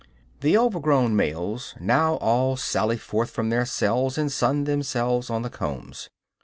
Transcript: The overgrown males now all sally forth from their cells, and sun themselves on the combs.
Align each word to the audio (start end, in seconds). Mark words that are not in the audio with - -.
The 0.39 0.57
overgrown 0.57 1.15
males 1.15 1.75
now 1.79 2.15
all 2.15 2.55
sally 2.57 2.97
forth 2.97 3.29
from 3.29 3.49
their 3.51 3.65
cells, 3.65 4.17
and 4.17 4.31
sun 4.31 4.63
themselves 4.63 5.29
on 5.29 5.43
the 5.43 5.49
combs. 5.51 6.09